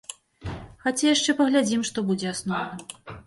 Хаця 0.85 1.05
яшчэ 1.09 1.31
паглядзім, 1.43 1.85
што 1.91 2.05
будзе 2.09 2.27
асноўным! 2.35 3.15